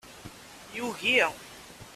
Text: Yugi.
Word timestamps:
Yugi. 0.75 1.15